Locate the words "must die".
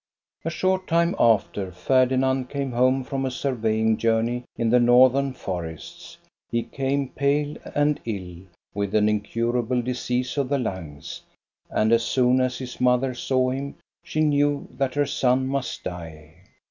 15.45-16.33